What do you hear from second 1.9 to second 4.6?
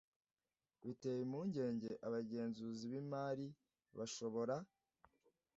abagenzuzi b imari bashobora